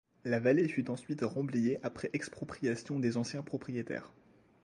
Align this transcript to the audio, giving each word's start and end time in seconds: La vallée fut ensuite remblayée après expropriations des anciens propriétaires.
La 0.25 0.39
vallée 0.39 0.67
fut 0.67 0.89
ensuite 0.89 1.19
remblayée 1.21 1.77
après 1.85 2.09
expropriations 2.13 2.99
des 2.99 3.17
anciens 3.17 3.43
propriétaires. 3.43 4.11